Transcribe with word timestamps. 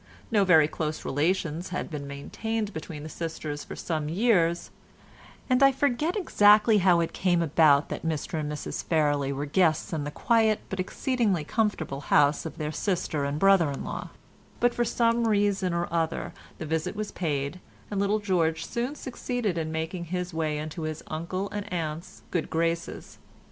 No 0.31 0.43
very 0.43 0.67
close 0.67 1.05
relations 1.05 1.69
had 1.69 1.91
been 1.91 2.07
maintained 2.07 2.73
between 2.73 3.03
the 3.03 3.07
sisters 3.09 3.63
for 3.63 3.75
some 3.75 4.09
years, 4.09 4.71
and 5.47 5.61
I 5.61 5.71
forget 5.71 6.17
exactly 6.17 6.79
how 6.79 7.01
it 7.01 7.13
came 7.13 7.39
about 7.43 7.89
that 7.89 8.01
Mr 8.03 8.39
and 8.39 8.51
Mrs 8.51 8.83
Fairlie 8.83 9.31
were 9.31 9.45
guests 9.45 9.93
in 9.93 10.03
the 10.03 10.09
quiet 10.09 10.59
but 10.69 10.79
exceedingly 10.79 11.43
comfortable 11.43 12.01
house 12.01 12.47
of 12.47 12.57
their 12.57 12.71
sister 12.71 13.25
and 13.25 13.37
brother 13.37 13.69
in 13.69 13.83
law; 13.83 14.09
but 14.59 14.73
for 14.73 14.85
some 14.85 15.27
reason 15.27 15.71
or 15.71 15.87
other 15.93 16.33
the 16.57 16.65
visit 16.65 16.95
was 16.95 17.11
paid, 17.11 17.59
and 17.91 17.99
little 17.99 18.17
George 18.17 18.65
soon 18.65 18.95
succeeded 18.95 19.55
in 19.55 19.71
making 19.71 20.05
his 20.05 20.33
way 20.33 20.57
into 20.57 20.81
his 20.81 21.03
uncle 21.09 21.47
and 21.51 21.71
aunt's 21.71 22.23
good 22.31 22.49
graces. 22.49 23.19